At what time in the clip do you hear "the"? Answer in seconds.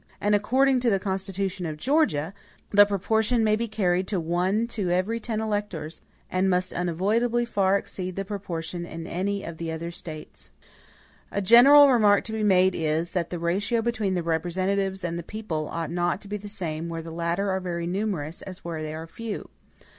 0.89-0.97, 2.71-2.87, 8.15-8.25, 9.57-9.71, 13.29-13.37, 14.15-14.23, 15.19-15.21, 16.37-16.49, 17.03-17.11